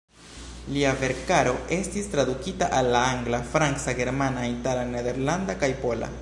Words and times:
Lia 0.75 0.93
verkaro 1.01 1.51
estis 1.77 2.09
tradukita 2.13 2.71
al 2.79 2.89
la 2.97 3.03
angla, 3.11 3.43
franca, 3.53 3.95
germana, 4.01 4.49
itala, 4.55 4.89
nederlanda 4.97 5.59
kaj 5.67 5.75
pola. 5.87 6.11